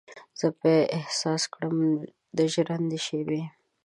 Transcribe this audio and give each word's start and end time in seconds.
زه 0.39 0.47
به 0.59 0.73
احساس 0.99 1.43
کړمه 1.53 1.91
د 2.37 2.39
ژرندې 2.53 2.99
شیبې 3.05 3.41